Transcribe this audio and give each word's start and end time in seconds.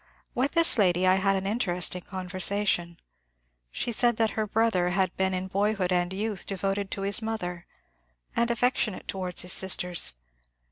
With 0.33 0.53
this 0.53 0.79
lady 0.79 1.05
I 1.05 1.17
had 1.17 1.35
an 1.35 1.45
interesting 1.45 2.01
conversation. 2.01 2.99
She 3.69 3.91
said 3.91 4.17
that 4.17 4.31
her 4.31 4.47
brother 4.47 4.89
had 4.89 5.15
been 5.15 5.31
in 5.31 5.45
boyhood 5.45 5.91
and 5.91 6.11
youth 6.11 6.47
devoted 6.47 6.89
to 6.89 7.01
his 7.03 7.21
mother, 7.21 7.67
and 8.35 8.49
affectionate 8.49 9.07
towards 9.07 9.43
his 9.43 9.53
sisters. 9.53 10.13